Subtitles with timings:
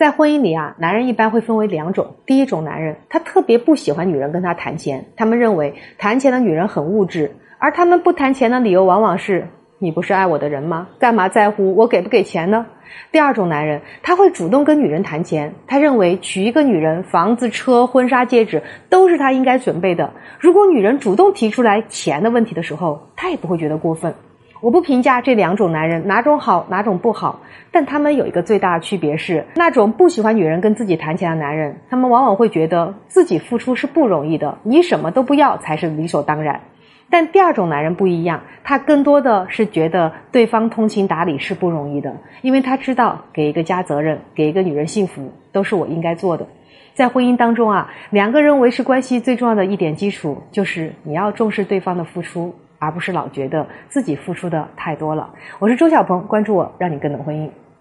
[0.00, 2.14] 在婚姻里啊，男人一般会分为两种。
[2.24, 9.46] 第一种男人，他特别不喜欢女人跟他谈钱，他们认为谈钱的女人很物质，而他们不谈钱的理由往往是：
[9.78, 10.88] 你不是爱我的人吗？
[10.98, 12.64] 干嘛在乎我给不给钱呢？
[13.12, 20.14] 第二种男人，他会主动跟女人谈钱，他认为娶一个女人，房子、车、婚纱、戒指都是他应该准备的。
[20.38, 24.14] 如果女人主动提出来钱的问题的时候，他也不会觉得过分。
[24.60, 27.40] 我不评价这两种男人哪种好哪种不好，
[27.70, 36.60] 但他们有一个最大的区别是，那种不喜欢女人跟自己谈钱的男人，他们往往会觉得自己付出是不容易的，你什么都不要才是理所当然。
[37.08, 46.46] 但第二种男人不一样，他更多的是觉得对方通情达理是不容易的，因为他知道给一个家责任，给一个女人幸福都是我应该做的。
[46.92, 52.54] 在婚姻当中啊，两个人维持关系最重要的一点基础就是你要重视对方的付出。
[52.80, 55.30] 而不是老觉得自己付出的太多了。
[55.60, 57.48] 我是周小鹏，关注我，让你更懂婚姻。